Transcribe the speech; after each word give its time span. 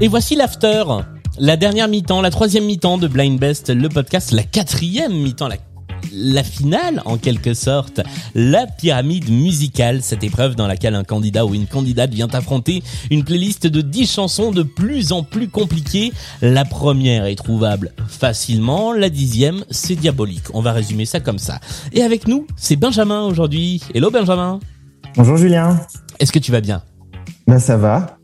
Et 0.00 0.06
voici 0.06 0.36
l'after, 0.36 0.84
la 1.38 1.56
dernière 1.56 1.88
mi-temps, 1.88 2.22
la 2.22 2.30
troisième 2.30 2.64
mi-temps 2.64 2.98
de 2.98 3.08
Blind 3.08 3.38
Best, 3.38 3.68
le 3.68 3.88
podcast, 3.88 4.30
la 4.30 4.44
quatrième 4.44 5.12
mi-temps, 5.12 5.48
la, 5.48 5.56
la 6.20 6.42
finale 6.42 7.02
en 7.04 7.16
quelque 7.16 7.54
sorte, 7.54 8.00
la 8.34 8.66
pyramide 8.66 9.30
musicale, 9.30 10.02
cette 10.02 10.24
épreuve 10.24 10.56
dans 10.56 10.66
laquelle 10.66 10.94
un 10.94 11.04
candidat 11.04 11.46
ou 11.46 11.54
une 11.54 11.66
candidate 11.66 12.12
vient 12.12 12.28
affronter 12.32 12.82
une 13.10 13.24
playlist 13.24 13.66
de 13.66 13.80
10 13.80 14.12
chansons 14.12 14.50
de 14.50 14.62
plus 14.62 15.12
en 15.12 15.22
plus 15.22 15.48
compliquées. 15.48 16.12
La 16.42 16.64
première 16.64 17.24
est 17.26 17.36
trouvable 17.36 17.92
facilement, 18.08 18.92
la 18.92 19.10
dixième 19.10 19.64
c'est 19.70 19.94
diabolique. 19.96 20.44
On 20.54 20.60
va 20.60 20.72
résumer 20.72 21.04
ça 21.06 21.20
comme 21.20 21.38
ça. 21.38 21.60
Et 21.92 22.02
avec 22.02 22.26
nous, 22.28 22.46
c'est 22.56 22.76
Benjamin 22.76 23.22
aujourd'hui. 23.22 23.80
Hello 23.94 24.10
Benjamin. 24.10 24.58
Bonjour 25.16 25.36
Julien. 25.36 25.80
Est-ce 26.18 26.32
que 26.32 26.38
tu 26.38 26.52
vas 26.52 26.60
bien? 26.60 26.82
Ben 27.46 27.58
ça 27.58 27.76
va. 27.76 28.18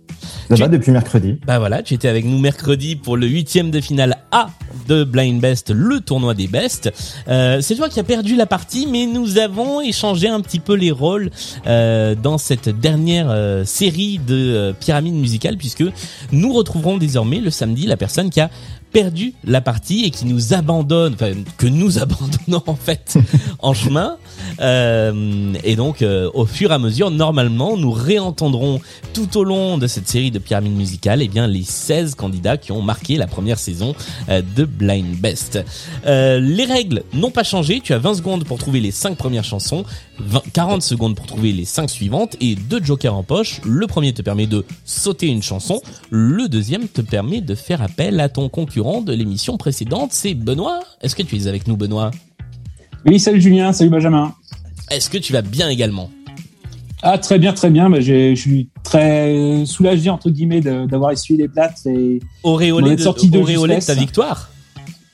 Ça 0.48 0.54
Tu- 0.56 0.62
va 0.62 0.68
depuis 0.68 0.90
mercredi. 0.92 1.38
Bah 1.46 1.58
voilà, 1.58 1.82
tu 1.82 1.94
étais 1.94 2.08
avec 2.08 2.24
nous 2.24 2.38
mercredi 2.38 2.96
pour 2.96 3.16
le 3.16 3.26
huitième 3.26 3.70
de 3.70 3.80
finale 3.80 4.18
A 4.30 4.48
de 4.86 5.04
Blind 5.04 5.40
Best, 5.40 5.70
le 5.70 6.00
tournoi 6.00 6.34
des 6.34 6.48
Best. 6.48 6.92
Euh, 7.28 7.60
c'est 7.60 7.74
toi 7.74 7.88
qui 7.88 8.00
as 8.00 8.04
perdu 8.04 8.36
la 8.36 8.46
partie, 8.46 8.86
mais 8.86 9.06
nous 9.06 9.38
avons 9.38 9.80
échangé 9.80 10.28
un 10.28 10.40
petit 10.40 10.60
peu 10.60 10.74
les 10.74 10.90
rôles 10.90 11.30
euh, 11.66 12.14
dans 12.14 12.38
cette 12.38 12.68
dernière 12.68 13.30
euh, 13.30 13.64
série 13.64 14.18
de 14.18 14.34
euh, 14.34 14.72
pyramides 14.72 15.14
musicales, 15.14 15.56
puisque 15.56 15.84
nous 16.32 16.52
retrouverons 16.52 16.98
désormais 16.98 17.38
le 17.38 17.50
samedi 17.50 17.86
la 17.86 17.96
personne 17.96 18.30
qui 18.30 18.40
a 18.40 18.50
perdu 18.94 19.34
la 19.44 19.60
partie 19.60 20.04
et 20.04 20.10
qui 20.10 20.24
nous 20.24 20.54
abandonne, 20.54 21.14
enfin 21.14 21.32
que 21.58 21.66
nous 21.66 21.98
abandonnons 22.02 22.62
en 22.66 22.76
fait 22.76 23.18
en 23.58 23.74
chemin. 23.74 24.16
Euh, 24.60 25.52
et 25.64 25.74
donc, 25.74 26.00
euh, 26.00 26.30
au 26.32 26.46
fur 26.46 26.70
et 26.70 26.74
à 26.74 26.78
mesure, 26.78 27.10
normalement, 27.10 27.76
nous 27.76 27.90
réentendrons 27.90 28.80
tout 29.12 29.36
au 29.36 29.42
long 29.42 29.78
de 29.78 29.88
cette 29.88 30.08
série 30.08 30.30
de 30.30 30.38
pyramides 30.38 30.76
musicales, 30.76 31.22
eh 31.22 31.28
bien, 31.28 31.48
les 31.48 31.64
16 31.64 32.14
candidats 32.14 32.56
qui 32.56 32.70
ont 32.70 32.82
marqué 32.82 33.16
la 33.16 33.26
première 33.26 33.58
saison 33.58 33.96
euh, 34.28 34.42
de 34.56 34.64
Blind 34.64 35.16
Best. 35.16 35.58
Les 36.04 36.64
règles 36.64 37.02
n'ont 37.12 37.32
pas 37.32 37.42
changé. 37.42 37.80
Tu 37.82 37.92
as 37.92 37.98
20 37.98 38.14
secondes 38.14 38.44
pour 38.44 38.58
trouver 38.58 38.78
les 38.78 38.92
5 38.92 39.16
premières 39.16 39.44
chansons, 39.44 39.84
20 40.18 40.42
40 40.52 40.82
secondes 40.82 41.16
pour 41.16 41.26
trouver 41.26 41.52
les 41.52 41.64
5 41.64 41.90
suivantes 41.90 42.36
et 42.40 42.54
deux 42.54 42.82
jokers 42.82 43.14
en 43.14 43.22
poche. 43.22 43.60
Le 43.64 43.86
premier 43.86 44.12
te 44.12 44.22
permet 44.22 44.46
de 44.46 44.64
sauter 44.84 45.26
une 45.26 45.42
chanson. 45.42 45.80
Le 46.10 46.48
deuxième 46.48 46.88
te 46.88 47.00
permet 47.00 47.40
de 47.40 47.54
faire 47.54 47.82
appel 47.82 48.20
à 48.20 48.28
ton 48.28 48.48
concurrent 48.48 49.00
de 49.00 49.12
l'émission 49.12 49.56
précédente. 49.56 50.12
C'est 50.12 50.34
Benoît. 50.34 50.80
Est-ce 51.02 51.16
que 51.16 51.22
tu 51.22 51.36
es 51.36 51.46
avec 51.46 51.66
nous, 51.66 51.76
Benoît? 51.76 52.10
Oui, 53.06 53.18
salut 53.18 53.40
Julien, 53.40 53.72
salut 53.72 53.90
Benjamin. 53.90 54.34
Est-ce 54.90 55.10
que 55.10 55.18
tu 55.18 55.32
vas 55.32 55.42
bien 55.42 55.68
également? 55.68 56.10
Ah, 57.02 57.18
très 57.18 57.38
bien, 57.38 57.52
très 57.52 57.68
bien. 57.68 57.90
Bah, 57.90 58.00
je 58.00 58.34
suis 58.34 58.70
très 58.82 59.64
soulagé, 59.66 60.08
entre 60.08 60.30
guillemets, 60.30 60.62
de- 60.62 60.86
d'avoir 60.86 61.10
essuyé 61.10 61.42
les 61.42 61.48
plates. 61.48 61.84
Et... 61.86 62.20
Auréolé 62.42 62.96
de, 62.96 63.00
sorti 63.02 63.28
de 63.28 63.80
ta 63.84 63.94
victoire, 63.94 64.50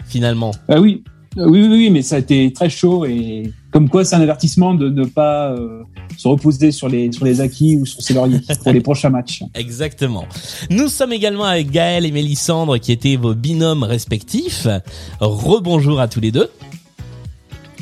finalement. 0.06 0.53
Ah 0.69 0.81
oui. 0.81 1.03
Ah 1.37 1.43
oui, 1.47 1.62
oui, 1.62 1.69
oui, 1.69 1.91
mais 1.91 2.03
ça 2.03 2.17
a 2.17 2.19
été 2.19 2.53
très 2.53 2.71
chaud 2.71 3.05
et 3.06 3.53
comme 3.70 3.88
quoi 3.88 4.04
c'est 4.04 4.16
un 4.16 4.20
avertissement 4.20 4.74
de 4.74 4.88
ne 4.88 5.04
pas 5.04 5.52
euh, 5.52 5.82
se 6.16 6.28
reposer 6.28 6.72
sur 6.72 6.88
les 6.88 7.12
sur 7.12 7.24
les 7.24 7.40
acquis 7.40 7.76
ou 7.76 7.86
sur 7.86 8.02
ses 8.02 8.14
lauriers 8.14 8.40
pour 8.62 8.72
les 8.72 8.80
prochains 8.80 9.10
matchs. 9.10 9.42
Exactement. 9.54 10.26
Nous 10.70 10.88
sommes 10.88 11.12
également 11.12 11.44
avec 11.44 11.70
Gaël 11.70 12.04
et 12.04 12.10
Mélissandre 12.10 12.78
qui 12.78 12.92
étaient 12.92 13.16
vos 13.16 13.34
binômes 13.34 13.82
respectifs. 13.82 14.66
Rebonjour 15.20 16.00
à 16.00 16.09
tous 16.09 16.20
les 16.20 16.32
deux. 16.32 16.50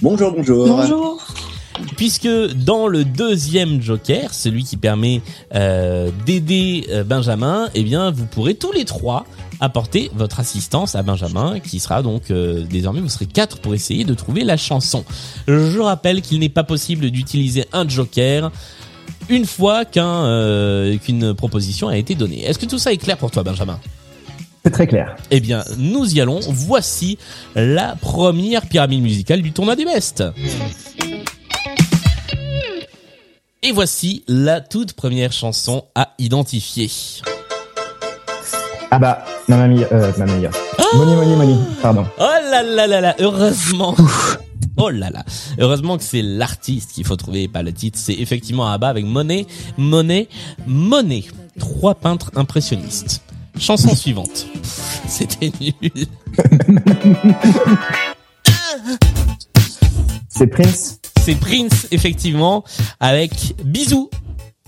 Bonjour, 0.01 0.33
bonjour. 0.33 0.69
Bonjour. 0.69 1.28
Puisque 1.97 2.29
dans 2.29 2.87
le 2.87 3.05
deuxième 3.05 3.81
Joker, 3.81 4.35
celui 4.35 4.65
qui 4.65 4.77
permet 4.77 5.21
euh, 5.55 6.11
d'aider 6.27 6.87
euh, 6.91 7.05
Benjamin, 7.05 7.69
eh 7.75 7.83
bien 7.83 8.11
vous 8.11 8.27
pourrez 8.27 8.55
tous 8.55 8.73
les 8.73 8.85
trois 8.85 9.27
apporter 9.61 10.11
votre 10.15 10.41
assistance 10.41 10.95
à 10.95 11.03
Benjamin, 11.03 11.61
qui 11.61 11.81
sera 11.81 12.03
donc 12.03 12.31
euh, 12.31 12.65
désormais 12.69 13.01
vous 13.01 13.09
serez 13.09 13.27
quatre 13.27 13.59
pour 13.59 13.75
essayer 13.75 14.05
de 14.05 14.15
trouver 14.15 14.45
la 14.45 14.57
chanson. 14.57 15.05
Je 15.47 15.79
rappelle 15.79 16.23
qu'il 16.23 16.39
n'est 16.41 16.49
pas 16.49 16.65
possible 16.65 17.11
d'utiliser 17.11 17.65
un 17.73 17.89
Joker 17.89 18.51
une 19.29 19.47
fois 19.47 19.85
qu'un 19.85 20.25
euh, 20.25 20.97
qu'une 20.99 21.35
proposition 21.35 21.89
a 21.89 21.97
été 21.97 22.15
donnée. 22.15 22.45
Est-ce 22.45 22.59
que 22.59 22.67
tout 22.67 22.79
ça 22.79 22.93
est 22.93 22.99
clair 22.99 23.17
pour 23.17 23.31
toi, 23.31 23.43
Benjamin? 23.43 23.79
C'est 24.65 24.71
très 24.71 24.87
clair. 24.87 25.17
Eh 25.31 25.41
bien, 25.41 25.65
nous 25.79 26.15
y 26.15 26.21
allons. 26.21 26.41
Voici 26.49 27.19
la 27.55 27.97
première 28.01 28.67
pyramide 28.67 29.03
musicale 29.03 29.41
du 29.41 29.53
tournoi 29.53 29.77
des 29.77 29.85
bestes. 29.85 30.25
Et 33.69 33.73
voici 33.73 34.25
la 34.29 34.63
toute 34.63 34.95
première 34.95 35.31
chanson 35.31 35.85
à 35.95 36.15
identifier. 36.19 36.91
Ah 38.91 38.99
bah, 38.99 39.23
Mamma 39.47 39.69
Mia, 39.69 39.87
euh, 39.93 40.11
Mamma 40.17 40.37
Mia. 40.37 40.51
Money, 40.95 41.15
money, 41.15 41.37
money. 41.37 41.57
Pardon. 41.83 42.07
Oh 42.19 42.23
là 42.51 42.63
là 42.63 42.87
là 42.87 43.03
là, 43.03 43.15
heureusement. 43.19 43.95
Oh 44.79 44.89
là 44.89 45.11
là, 45.11 45.23
heureusement 45.59 45.99
que 45.99 46.03
c'est 46.05 46.23
l'artiste 46.23 46.93
qu'il 46.93 47.05
faut 47.05 47.17
trouver, 47.17 47.43
et 47.43 47.49
pas 47.49 47.63
le 47.63 47.75
titre. 47.75 47.99
C'est 48.01 48.15
effectivement 48.15 48.73
Abba 48.73 48.89
avec 48.89 49.05
Monet, 49.05 49.47
Monet, 49.77 50.29
Monet. 50.67 51.25
Trois 51.59 51.95
peintres 51.95 52.31
impressionnistes. 52.37 53.21
Chanson 53.59 53.95
suivante. 53.95 54.47
C'était 55.07 55.53
nul. 55.61 56.07
C'est 60.31 60.47
Prince? 60.47 60.98
C'est 61.29 61.39
Prince, 61.39 61.89
effectivement, 61.91 62.65
avec 63.01 63.33
Bisous. 63.63 64.09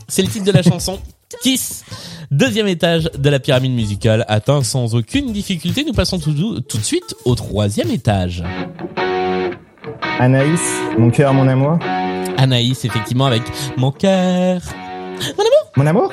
C'est 0.09 0.21
le 0.21 0.29
titre 0.29 0.45
de 0.45 0.53
la 0.53 0.63
chanson. 0.63 0.99
Kiss. 1.41 1.87
Deuxième 2.31 2.69
étage 2.69 3.11
de 3.17 3.31
la 3.31 3.41
pyramide 3.41 3.73
musicale 3.73 4.27
atteint 4.29 4.63
sans 4.63 4.95
aucune 4.95 5.33
difficulté. 5.33 5.85
Nous 5.85 5.95
passons 5.95 6.19
tout, 6.19 6.61
tout 6.61 6.77
de 6.77 6.83
suite 6.83 7.17
au 7.25 7.35
troisième 7.35 7.91
étage. 7.91 8.45
Anaïs. 10.19 10.61
Mon 10.99 11.11
cœur, 11.11 11.33
mon 11.33 11.49
amour. 11.49 11.79
Anaïs, 12.37 12.85
effectivement, 12.85 13.25
avec 13.25 13.43
Mon 13.79 13.91
cœur, 13.91 14.61
Mon 15.79 15.87
amour? 15.87 16.13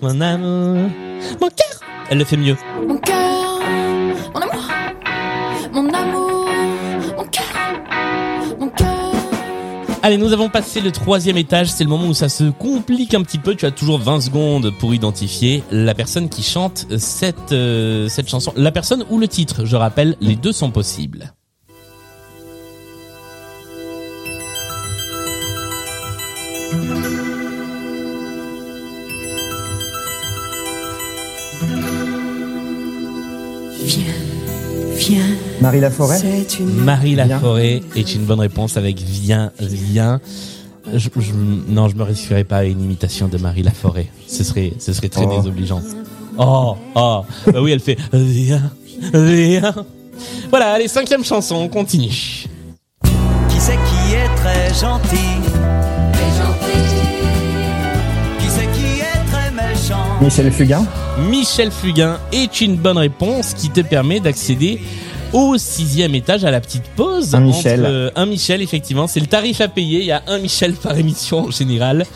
Mon 0.00 0.20
amour, 0.22 0.90
mon 1.42 1.48
cœur. 1.48 1.80
Elle 2.08 2.16
le 2.16 2.24
fait 2.24 2.38
mieux. 2.38 2.56
Mon 2.88 2.96
cœur, 2.96 3.23
Allez, 10.04 10.18
nous 10.18 10.34
avons 10.34 10.50
passé 10.50 10.82
le 10.82 10.92
troisième 10.92 11.38
étage. 11.38 11.68
C'est 11.68 11.82
le 11.82 11.88
moment 11.88 12.08
où 12.08 12.12
ça 12.12 12.28
se 12.28 12.44
complique 12.50 13.14
un 13.14 13.22
petit 13.22 13.38
peu. 13.38 13.54
Tu 13.54 13.64
as 13.64 13.70
toujours 13.70 13.98
20 13.98 14.20
secondes 14.20 14.70
pour 14.78 14.92
identifier 14.92 15.62
la 15.70 15.94
personne 15.94 16.28
qui 16.28 16.42
chante 16.42 16.84
cette, 16.98 17.52
euh, 17.52 18.06
cette 18.10 18.28
chanson. 18.28 18.52
La 18.54 18.70
personne 18.70 19.06
ou 19.08 19.18
le 19.18 19.28
titre. 19.28 19.64
Je 19.64 19.76
rappelle, 19.76 20.18
les 20.20 20.36
deux 20.36 20.52
sont 20.52 20.70
possibles. 20.70 21.32
Marie 35.64 35.80
Laforêt. 35.80 36.18
une 36.60 36.74
Marie 36.84 37.14
Viens. 37.14 37.26
Laforêt 37.26 37.82
est 37.96 38.14
une 38.14 38.24
bonne 38.24 38.40
réponse 38.40 38.76
avec 38.76 39.00
Viens, 39.00 39.50
viens. 39.60 40.20
Je, 40.92 41.08
je- 41.18 41.32
non, 41.68 41.88
je 41.88 41.96
me 41.96 42.02
risquerais 42.02 42.44
pas 42.44 42.58
à 42.58 42.64
une 42.64 42.82
imitation 42.82 43.28
de 43.28 43.38
Marie 43.38 43.62
Laforêt. 43.62 44.08
Ce 44.28 44.44
serait, 44.44 44.74
ce 44.78 44.92
serait 44.92 45.08
très 45.08 45.24
Oh. 45.26 45.36
désobligeant. 45.38 45.80
Oh, 46.38 46.76
oh. 46.94 47.22
Bah 47.46 47.62
oui, 47.62 47.72
elle 47.72 47.80
fait 47.80 47.96
Viens, 48.12 48.70
viens. 49.14 49.74
Voilà, 50.50 50.72
allez, 50.72 50.88
cinquième 50.88 51.24
chanson, 51.24 51.54
on 51.56 51.68
continue. 51.68 52.10
Qui 53.48 53.58
c'est 53.58 53.72
qui 53.72 54.14
est 54.14 54.34
très 54.36 54.68
gentil 54.74 55.16
Qui 58.38 58.46
c'est 58.48 58.66
qui 58.72 59.00
est 59.00 59.30
très 59.32 59.50
méchant 59.50 60.20
Michel 60.20 60.52
Fugain. 60.52 60.86
Michel 61.30 61.70
Fugain 61.70 62.18
est 62.32 62.60
une 62.60 62.76
bonne 62.76 62.98
réponse 62.98 63.54
qui 63.54 63.70
te 63.70 63.80
permet 63.80 64.20
d'accéder 64.20 64.80
au 65.34 65.58
sixième 65.58 66.14
étage 66.14 66.44
à 66.44 66.50
la 66.50 66.60
petite 66.60 66.84
pause. 66.96 67.34
Un 67.34 67.40
Michel. 67.40 67.80
entre, 67.80 67.90
euh, 67.90 68.10
un 68.16 68.24
Michel, 68.26 68.62
effectivement. 68.62 69.06
C'est 69.06 69.20
le 69.20 69.26
tarif 69.26 69.60
à 69.60 69.68
payer. 69.68 70.00
Il 70.00 70.06
y 70.06 70.12
a 70.12 70.22
un 70.28 70.38
Michel 70.38 70.72
par 70.82 70.96
émission 70.98 71.40
en 71.46 71.50
général. 71.50 72.06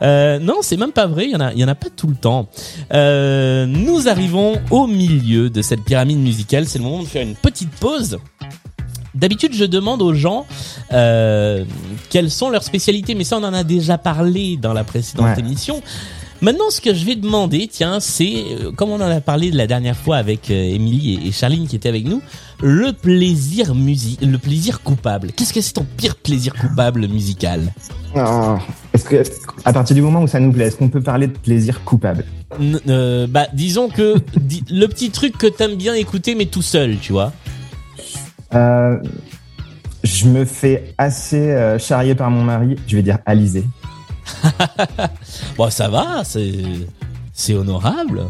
Euh, 0.00 0.38
non, 0.38 0.58
c'est 0.62 0.76
même 0.76 0.92
pas 0.92 1.06
vrai. 1.08 1.24
Il 1.24 1.32
y 1.32 1.36
en 1.36 1.40
a, 1.40 1.52
il 1.52 1.58
y 1.58 1.64
en 1.64 1.68
a 1.68 1.74
pas 1.74 1.88
tout 1.94 2.06
le 2.06 2.14
temps. 2.14 2.48
Euh, 2.94 3.66
nous 3.66 4.06
arrivons 4.06 4.60
au 4.70 4.86
milieu 4.86 5.50
de 5.50 5.60
cette 5.62 5.82
pyramide 5.82 6.18
musicale. 6.20 6.66
C'est 6.68 6.78
le 6.78 6.84
moment 6.84 7.02
de 7.02 7.08
faire 7.08 7.22
une 7.26 7.34
petite 7.34 7.70
pause. 7.70 8.18
D'habitude, 9.14 9.52
je 9.54 9.64
demande 9.64 10.00
aux 10.00 10.14
gens 10.14 10.46
euh, 10.92 11.64
quelles 12.10 12.30
sont 12.30 12.50
leurs 12.50 12.62
spécialités, 12.62 13.16
mais 13.16 13.24
ça, 13.24 13.38
on 13.38 13.42
en 13.42 13.54
a 13.54 13.64
déjà 13.64 13.98
parlé 13.98 14.56
dans 14.56 14.72
la 14.72 14.84
précédente 14.84 15.26
Ouais. 15.26 15.40
émission. 15.40 15.82
Maintenant, 16.40 16.70
ce 16.70 16.80
que 16.80 16.94
je 16.94 17.04
vais 17.04 17.16
demander, 17.16 17.68
tiens, 17.70 17.98
c'est, 17.98 18.44
euh, 18.60 18.70
comme 18.70 18.90
on 18.90 18.96
en 19.00 19.10
a 19.10 19.20
parlé 19.20 19.50
de 19.50 19.56
la 19.56 19.66
dernière 19.66 19.96
fois 19.96 20.18
avec 20.18 20.50
euh, 20.50 20.54
Émilie 20.54 21.14
et, 21.24 21.28
et 21.28 21.32
Charline 21.32 21.66
qui 21.66 21.74
étaient 21.74 21.88
avec 21.88 22.04
nous, 22.06 22.22
le 22.62 22.92
plaisir 22.92 23.74
musique, 23.74 24.20
le 24.22 24.38
plaisir 24.38 24.80
coupable. 24.82 25.32
Qu'est-ce 25.32 25.52
que 25.52 25.60
c'est 25.60 25.72
ton 25.72 25.84
pire 25.96 26.14
plaisir 26.14 26.54
coupable 26.54 27.08
musical? 27.08 27.72
Oh, 28.14 28.56
Est-ce 28.94 29.04
que, 29.04 29.22
à 29.64 29.72
partir 29.72 29.96
du 29.96 30.02
moment 30.02 30.22
où 30.22 30.28
ça 30.28 30.38
nous 30.38 30.52
plaît, 30.52 30.66
est-ce 30.66 30.76
qu'on 30.76 30.88
peut 30.88 31.02
parler 31.02 31.26
de 31.26 31.36
plaisir 31.36 31.82
coupable? 31.84 32.24
N- 32.60 32.78
euh, 32.88 33.26
Bah, 33.28 33.48
disons 33.52 33.88
que 33.88 34.14
di- 34.36 34.62
le 34.70 34.86
petit 34.86 35.10
truc 35.10 35.36
que 35.36 35.48
t'aimes 35.48 35.74
bien 35.76 35.94
écouter, 35.94 36.36
mais 36.36 36.46
tout 36.46 36.62
seul, 36.62 36.98
tu 36.98 37.10
vois. 37.10 37.32
euh, 38.54 38.96
Je 40.04 40.26
me 40.28 40.44
fais 40.44 40.94
assez 40.98 41.76
charrier 41.80 42.14
par 42.14 42.30
mon 42.30 42.44
mari. 42.44 42.76
Je 42.86 42.94
vais 42.94 43.02
dire 43.02 43.18
Alizé. 43.26 43.64
Bon, 45.58 45.68
ça 45.70 45.88
va, 45.88 46.22
c'est 46.24 46.52
c'est 47.32 47.54
honorable. 47.54 48.26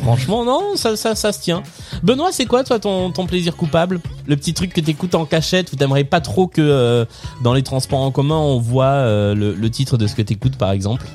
Franchement, 0.00 0.44
non, 0.44 0.74
ça, 0.74 0.96
ça, 0.96 1.14
ça 1.14 1.32
se 1.32 1.40
tient. 1.40 1.62
Benoît, 2.02 2.30
c'est 2.32 2.44
quoi, 2.46 2.64
toi, 2.64 2.78
ton, 2.78 3.10
ton 3.10 3.26
plaisir 3.26 3.56
coupable? 3.56 4.00
Le 4.26 4.36
petit 4.36 4.52
truc 4.52 4.72
que 4.72 4.80
t'écoutes 4.80 5.14
en 5.14 5.24
cachette 5.24 5.72
ou 5.72 5.76
t'aimerais 5.76 6.04
pas 6.04 6.20
trop 6.20 6.46
que 6.46 6.60
euh, 6.60 7.04
dans 7.42 7.54
les 7.54 7.62
transports 7.62 8.00
en 8.00 8.10
commun 8.10 8.36
on 8.36 8.58
voit 8.58 8.84
euh, 8.86 9.34
le, 9.34 9.54
le 9.54 9.70
titre 9.70 9.96
de 9.96 10.06
ce 10.06 10.14
que 10.14 10.22
t'écoutes, 10.22 10.56
par 10.56 10.72
exemple? 10.72 11.06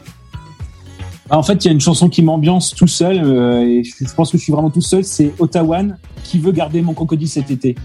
Ah, 1.30 1.38
En 1.38 1.44
fait, 1.44 1.64
il 1.66 1.68
y 1.68 1.70
a 1.70 1.74
une 1.74 1.82
chanson 1.82 2.10
qui 2.10 2.22
m'ambiance 2.24 2.74
tout 2.74 2.88
seul, 2.88 3.22
euh, 3.24 3.62
et 3.62 3.84
je, 3.84 4.06
je 4.08 4.14
pense 4.16 4.32
que 4.32 4.38
je 4.38 4.44
suis 4.44 4.54
vraiment 4.54 4.72
tout 4.72 4.82
seul, 4.82 5.04
c'est 5.04 5.34
Ottawa, 5.38 5.82
qui 6.24 6.40
veut 6.40 6.52
garder 6.52 6.82
mon 6.82 6.94
crocodile 6.94 7.28
cet 7.28 7.52
été. 7.52 7.76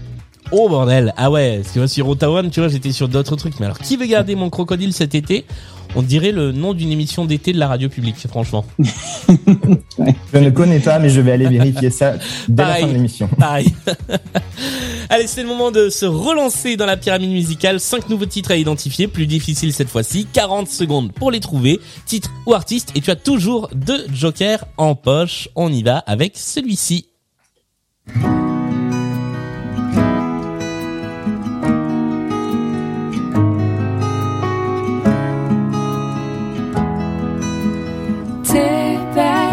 Oh 0.51 0.69
bordel 0.69 1.13
Ah 1.17 1.29
ouais, 1.31 1.59
parce 1.61 1.73
que 1.73 1.79
moi 1.79 1.87
sur 1.87 2.07
Ottawa, 2.07 2.43
tu 2.49 2.59
vois, 2.59 2.69
j'étais 2.69 2.91
sur 2.91 3.07
d'autres 3.09 3.35
trucs. 3.35 3.59
Mais 3.59 3.65
alors, 3.65 3.79
qui 3.79 3.97
veut 3.97 4.05
garder 4.05 4.35
mon 4.35 4.49
crocodile 4.49 4.93
cet 4.93 5.13
été? 5.15 5.45
On 5.95 6.01
dirait 6.01 6.31
le 6.31 6.51
nom 6.51 6.73
d'une 6.73 6.91
émission 6.91 7.25
d'été 7.25 7.53
de 7.53 7.59
la 7.59 7.67
radio 7.67 7.87
publique, 7.87 8.17
franchement. 8.27 8.65
Je 10.33 10.37
ne 10.37 10.49
connais 10.49 10.79
pas, 10.79 10.99
mais 10.99 11.09
je 11.09 11.21
vais 11.21 11.31
aller 11.31 11.47
vérifier 11.47 11.89
ça 11.89 12.15
dès 12.49 12.63
la 12.63 12.75
fin 12.75 12.87
de 12.87 12.93
l'émission. 12.93 13.27
Pareil. 13.27 13.73
Allez, 15.09 15.27
c'est 15.27 15.41
le 15.41 15.47
moment 15.47 15.71
de 15.71 15.89
se 15.89 16.05
relancer 16.05 16.75
dans 16.75 16.85
la 16.85 16.97
pyramide 16.97 17.31
musicale. 17.31 17.79
Cinq 17.79 18.09
nouveaux 18.09 18.25
titres 18.25 18.51
à 18.51 18.57
identifier, 18.57 19.07
plus 19.07 19.27
difficile 19.27 19.71
cette 19.71 19.89
fois-ci. 19.89 20.27
40 20.33 20.67
secondes 20.67 21.13
pour 21.13 21.31
les 21.31 21.39
trouver, 21.39 21.79
titre 22.05 22.31
ou 22.45 22.53
artiste, 22.53 22.91
et 22.95 23.01
tu 23.01 23.11
as 23.11 23.15
toujours 23.15 23.69
deux 23.73 24.05
jokers 24.13 24.65
en 24.77 24.95
poche. 24.95 25.47
On 25.55 25.71
y 25.71 25.83
va 25.83 25.99
avec 25.99 26.33
celui-ci. 26.35 27.07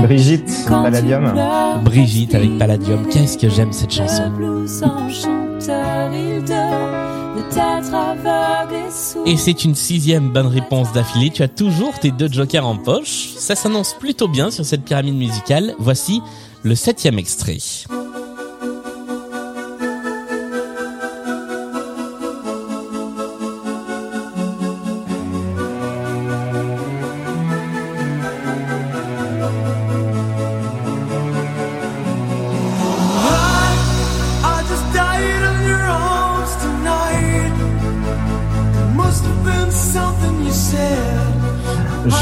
Brigitte, 0.03 0.47
tu 0.47 0.71
Palladium. 0.71 1.33
Brigitte 1.85 2.35
avec 2.35 2.59
Palladium. 2.59 3.07
Qu'est-ce 3.09 3.39
que 3.39 3.49
j'aime 3.49 3.73
cette 3.73 3.93
chanson. 3.93 4.25
Et 9.27 9.37
c'est 9.37 9.65
une 9.65 9.75
sixième 9.75 10.31
bonne 10.31 10.49
réponse 10.49 10.93
d'affilée. 10.93 11.31
Tu 11.31 11.43
as 11.43 11.49
toujours 11.49 11.99
tes 12.01 12.11
deux 12.11 12.31
jokers 12.31 12.67
en 12.67 12.77
poche. 12.77 13.35
Ça 13.37 13.55
s'annonce 13.55 13.95
plutôt 13.95 14.29
bien 14.29 14.51
sur 14.51 14.65
cette 14.65 14.85
pyramide 14.85 15.17
musicale. 15.17 15.75
Voici 15.79 16.21
le 16.65 16.75
septième 16.75 17.19
extrait. 17.19 17.59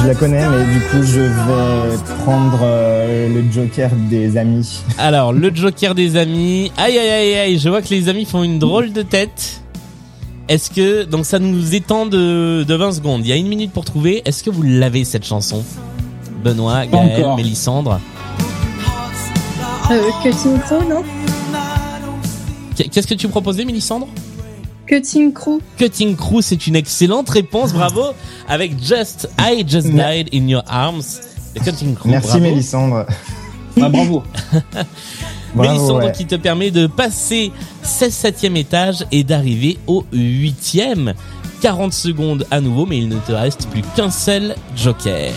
Je 0.03 0.07
la 0.07 0.15
connais, 0.15 0.49
mais 0.49 0.65
du 0.73 0.81
coup, 0.81 1.03
je 1.03 1.21
vais 1.21 1.97
prendre 2.25 2.59
euh, 2.63 3.29
le 3.29 3.53
joker 3.53 3.91
des 4.09 4.37
amis. 4.39 4.81
Alors, 4.99 5.33
le 5.33 5.55
joker 5.55 5.95
des 5.95 6.17
amis. 6.17 6.73
Aïe, 6.79 6.99
aïe, 6.99 7.11
aïe, 7.11 7.35
aïe. 7.35 7.59
Je 7.59 7.69
vois 7.69 7.83
que 7.83 7.91
les 7.91 8.09
amis 8.09 8.25
font 8.25 8.43
une 8.43 8.59
drôle 8.59 8.93
de 8.93 9.03
tête. 9.03 9.61
Est-ce 10.49 10.71
que, 10.71 11.05
donc 11.05 11.27
ça 11.27 11.39
nous 11.39 11.75
étend 11.75 12.07
de, 12.07 12.65
de 12.67 12.75
20 12.75 12.93
secondes. 12.93 13.21
Il 13.25 13.29
y 13.29 13.33
a 13.33 13.37
une 13.37 13.47
minute 13.47 13.73
pour 13.73 13.85
trouver. 13.85 14.23
Est-ce 14.25 14.43
que 14.43 14.51
vous 14.51 14.63
l'avez, 14.63 15.05
cette 15.05 15.25
chanson? 15.27 15.63
Benoît, 16.43 16.87
Gaël, 16.87 17.21
encore. 17.21 17.37
Mélissandre. 17.37 18.01
Euh, 19.91 20.01
Cutting 20.23 20.59
Crow, 20.61 20.83
non? 20.89 21.03
Qu'est-ce 22.75 23.07
que 23.07 23.15
tu 23.15 23.29
proposais, 23.29 23.65
Mélissandre? 23.67 24.09
Cutting 24.91 25.33
Crow. 25.33 25.61
Cutting 25.79 26.17
Crew, 26.17 26.43
c'est 26.43 26.67
une 26.67 26.75
excellente 26.75 27.31
réponse, 27.31 27.73
bravo. 27.73 28.07
Avec 28.49 28.73
Just, 28.83 29.29
I 29.39 29.65
Just 29.65 29.87
Died 29.87 30.29
in 30.35 30.49
Your 30.49 30.65
Arms. 30.67 31.21
Cutting 31.65 31.95
Crew, 31.95 32.09
Merci 32.09 32.27
bravo. 32.27 32.43
Mélissandre. 32.43 33.07
Ah, 33.81 33.89
bravo. 33.89 34.25
Bravo, 35.55 35.73
Mélissandre 35.73 36.07
ouais. 36.07 36.13
qui 36.13 36.27
te 36.27 36.35
permet 36.35 36.73
de 36.73 36.89
passer 36.89 37.53
16-7e 37.85 38.57
étage 38.57 39.07
et 39.13 39.23
d'arriver 39.23 39.79
au 39.87 40.05
8e. 40.13 41.15
40 41.61 41.93
secondes 41.93 42.45
à 42.51 42.61
nouveau, 42.61 42.85
mais 42.85 42.99
il 42.99 43.09
ne 43.09 43.19
te 43.19 43.33
reste 43.33 43.69
plus 43.69 43.83
qu'un 43.95 44.11
seul 44.11 44.57
joker. 44.75 45.33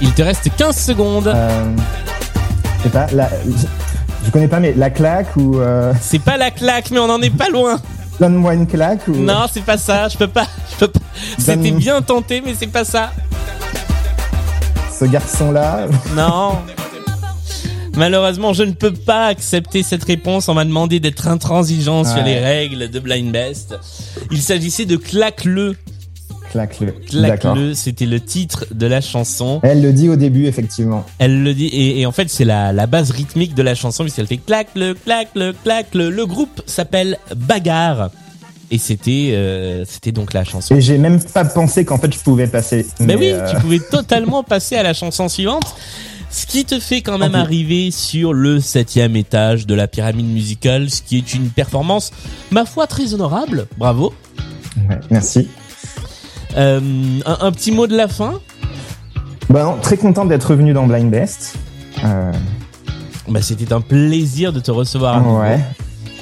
Il 0.00 0.12
te 0.12 0.22
reste 0.22 0.48
15 0.56 0.76
secondes. 0.76 1.28
Euh, 1.28 1.74
je 2.78 2.82
sais 2.84 2.88
pas, 2.88 3.06
la, 3.12 3.28
je 4.24 4.30
connais 4.30 4.48
pas, 4.48 4.60
mais 4.60 4.72
la 4.74 4.90
claque 4.90 5.36
ou 5.36 5.58
euh, 5.60 5.92
C'est 6.00 6.18
pas 6.18 6.36
la 6.36 6.50
claque, 6.50 6.90
mais 6.90 6.98
on 6.98 7.10
en 7.10 7.20
est 7.20 7.30
pas 7.36 7.48
loin. 7.48 7.78
donne-moi 8.18 8.54
une 8.54 8.66
claque 8.66 9.06
ou 9.08 9.12
Non, 9.14 9.46
c'est 9.52 9.64
pas 9.64 9.76
ça. 9.78 10.08
Je 10.08 10.16
peux 10.16 10.28
pas. 10.28 10.46
Je 10.72 10.76
peux 10.76 10.88
pas. 10.88 11.00
C'était 11.38 11.56
Donne- 11.56 11.76
bien 11.78 12.00
tenté, 12.02 12.42
mais 12.44 12.54
c'est 12.58 12.66
pas 12.66 12.84
ça. 12.84 13.12
ce 14.98 15.04
garçon-là. 15.04 15.86
Non. 16.14 16.58
Malheureusement, 18.00 18.54
je 18.54 18.62
ne 18.62 18.72
peux 18.72 18.94
pas 18.94 19.26
accepter 19.26 19.82
cette 19.82 20.04
réponse. 20.04 20.48
On 20.48 20.54
m'a 20.54 20.64
demandé 20.64 21.00
d'être 21.00 21.28
intransigeant 21.28 22.02
sur 22.02 22.24
les 22.24 22.38
règles 22.38 22.88
de 22.88 22.98
Blind 22.98 23.30
Best. 23.30 23.74
Il 24.30 24.40
s'agissait 24.40 24.86
de 24.86 24.96
Claque-le. 24.96 25.76
Claque-le. 26.50 26.92
Claque-le, 26.92 27.74
c'était 27.74 28.06
le 28.06 28.18
titre 28.18 28.64
de 28.72 28.86
la 28.86 29.02
chanson. 29.02 29.60
Elle 29.62 29.82
le 29.82 29.92
dit 29.92 30.08
au 30.08 30.16
début, 30.16 30.46
effectivement. 30.46 31.04
Elle 31.18 31.42
le 31.42 31.52
dit, 31.52 31.66
et, 31.66 32.00
et 32.00 32.06
en 32.06 32.12
fait, 32.12 32.30
c'est 32.30 32.46
la, 32.46 32.72
la 32.72 32.86
base 32.86 33.10
rythmique 33.10 33.54
de 33.54 33.62
la 33.62 33.74
chanson, 33.74 34.02
puisqu'elle 34.02 34.26
fait 34.26 34.38
claque-le, 34.38 34.94
claque-le, 34.94 35.52
claque-le. 35.62 36.08
Le 36.08 36.24
groupe 36.24 36.62
s'appelle 36.64 37.18
Bagarre. 37.36 38.08
Et 38.70 38.78
c'était, 38.78 39.32
euh, 39.34 39.84
c'était 39.86 40.12
donc 40.12 40.32
la 40.32 40.44
chanson. 40.44 40.74
Et 40.74 40.80
j'ai 40.80 40.96
même 40.96 41.20
pas 41.22 41.44
pensé 41.44 41.84
qu'en 41.84 41.98
fait 41.98 42.14
je 42.14 42.20
pouvais 42.20 42.46
passer. 42.46 42.86
Mais, 43.00 43.16
oui, 43.16 43.30
euh, 43.32 43.46
tu 43.50 43.56
pouvais 43.56 43.80
totalement 43.80 44.42
passer 44.42 44.76
à 44.76 44.82
la 44.82 44.94
chanson 44.94 45.28
suivante. 45.28 45.74
Ce 46.30 46.46
qui 46.46 46.64
te 46.64 46.78
fait 46.78 47.02
quand 47.02 47.18
même 47.18 47.34
arriver 47.34 47.90
sur 47.90 48.32
le 48.32 48.60
septième 48.60 49.16
étage 49.16 49.66
de 49.66 49.74
la 49.74 49.88
pyramide 49.88 50.26
musicale, 50.32 50.88
ce 50.88 51.02
qui 51.02 51.18
est 51.18 51.34
une 51.34 51.48
performance, 51.50 52.12
ma 52.50 52.64
foi, 52.64 52.86
très 52.86 53.14
honorable. 53.14 53.66
Bravo. 53.76 54.14
ouais, 54.88 55.00
merci. 55.10 55.48
Euh, 56.56 56.80
un, 57.26 57.38
un 57.40 57.52
petit 57.52 57.72
mot 57.72 57.86
de 57.86 57.96
la 57.96 58.06
fin? 58.08 58.40
Bah, 59.48 59.64
non, 59.64 59.78
très 59.82 59.96
content 59.96 60.24
d'être 60.24 60.44
revenu 60.50 60.72
dans 60.72 60.86
Blind 60.86 61.10
Best. 61.10 61.56
Euh, 62.04 62.32
Bah, 63.28 63.42
c'était 63.42 63.72
un 63.72 63.80
plaisir 63.80 64.52
de 64.52 64.60
te 64.60 64.70
recevoir. 64.70 65.16
à 65.16 65.20
nouveau. 65.20 65.40
ouais. 65.40 65.60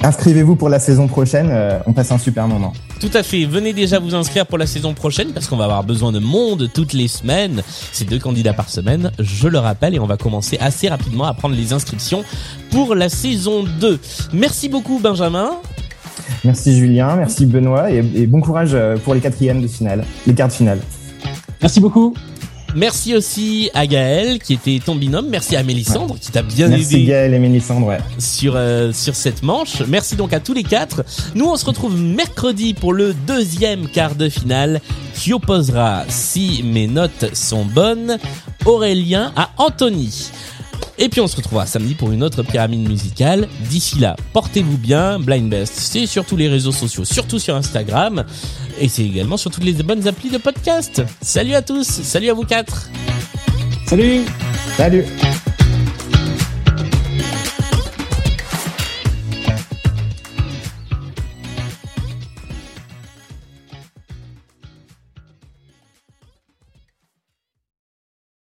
Inscrivez-vous 0.01 0.55
pour 0.55 0.69
la 0.69 0.79
saison 0.79 1.07
prochaine. 1.07 1.49
euh, 1.51 1.79
on 1.85 1.93
passe 1.93 2.11
un 2.11 2.17
super 2.17 2.47
moment. 2.47 2.73
Tout 2.99 3.09
à 3.13 3.21
fait. 3.23 3.45
Venez 3.45 3.73
déjà 3.73 3.99
vous 3.99 4.15
inscrire 4.15 4.45
pour 4.45 4.57
la 4.57 4.65
saison 4.65 4.93
prochaine 4.93 5.31
parce 5.33 5.47
qu'on 5.47 5.57
va 5.57 5.65
avoir 5.65 5.83
besoin 5.83 6.11
de 6.11 6.19
monde 6.19 6.69
toutes 6.73 6.93
les 6.93 7.07
semaines. 7.07 7.61
C'est 7.91 8.07
deux 8.07 8.19
candidats 8.19 8.53
par 8.53 8.69
semaine, 8.69 9.11
je 9.19 9.47
le 9.47 9.57
rappelle, 9.59 9.95
et 9.95 9.99
on 9.99 10.05
va 10.05 10.17
commencer 10.17 10.57
assez 10.59 10.87
rapidement 10.89 11.25
à 11.25 11.33
prendre 11.33 11.55
les 11.55 11.73
inscriptions 11.73 12.23
pour 12.71 12.95
la 12.95 13.09
saison 13.09 13.65
2. 13.79 13.99
Merci 14.33 14.69
beaucoup 14.69 14.99
Benjamin. 14.99 15.51
Merci 16.45 16.77
Julien, 16.77 17.15
merci 17.15 17.45
Benoît 17.45 17.91
et, 17.91 17.97
et 18.15 18.25
bon 18.27 18.39
courage 18.39 18.71
euh, 18.73 18.95
pour 18.97 19.13
les 19.13 19.19
quatrièmes 19.19 19.61
de 19.61 19.67
finale, 19.67 20.05
les 20.25 20.33
quarts 20.33 20.47
de 20.47 20.53
finale. 20.53 20.79
Merci 21.61 21.81
beaucoup. 21.81 22.13
Merci 22.75 23.15
aussi 23.15 23.69
à 23.73 23.87
Gaël 23.87 24.39
qui 24.39 24.53
était 24.53 24.79
ton 24.83 24.95
binôme. 24.95 25.27
Merci 25.29 25.55
à 25.55 25.63
Mélissandre 25.63 26.17
qui 26.19 26.31
t'a 26.31 26.43
bien 26.43 26.67
Merci 26.67 26.95
aidé 26.95 27.05
Gaël 27.05 27.33
et 27.33 27.39
Mélissandre, 27.39 27.87
ouais. 27.87 27.97
sur 28.19 28.53
euh, 28.55 28.91
sur 28.93 29.15
cette 29.15 29.43
manche. 29.43 29.81
Merci 29.87 30.15
donc 30.15 30.33
à 30.33 30.39
tous 30.39 30.53
les 30.53 30.63
quatre. 30.63 31.03
Nous 31.35 31.45
on 31.45 31.55
se 31.55 31.65
retrouve 31.65 31.99
mercredi 31.99 32.73
pour 32.73 32.93
le 32.93 33.13
deuxième 33.13 33.87
quart 33.87 34.15
de 34.15 34.29
finale 34.29 34.81
qui 35.15 35.33
opposera, 35.33 36.03
si 36.07 36.63
mes 36.63 36.87
notes 36.87 37.35
sont 37.35 37.65
bonnes, 37.65 38.17
Aurélien 38.65 39.33
à 39.35 39.49
Anthony. 39.57 40.31
Et 41.01 41.07
puis 41.07 41.21
on 41.21 41.27
se 41.27 41.37
retrouvera 41.37 41.65
samedi 41.65 41.95
pour 41.95 42.11
une 42.11 42.21
autre 42.23 42.43
pyramide 42.43 42.87
musicale. 42.87 43.47
D'ici 43.69 43.99
là, 43.99 44.17
portez-vous 44.33 44.77
bien. 44.77 45.17
Blind 45.17 45.49
Best, 45.49 45.73
c'est 45.75 46.05
sur 46.05 46.25
tous 46.25 46.35
les 46.35 46.49
réseaux 46.49 46.73
sociaux, 46.73 47.05
surtout 47.05 47.39
sur 47.39 47.55
Instagram. 47.55 48.25
Et 48.81 48.89
c'est 48.89 49.05
également 49.05 49.37
sur 49.37 49.49
toutes 49.49 49.63
les 49.63 49.73
bonnes 49.73 50.07
applis 50.09 50.29
de 50.29 50.37
podcast. 50.37 51.01
Salut 51.21 51.55
à 51.55 51.61
tous, 51.61 51.87
salut 51.87 52.29
à 52.29 52.33
vous 52.33 52.43
quatre. 52.43 52.89
Salut 53.87 54.25
Salut 54.75 55.05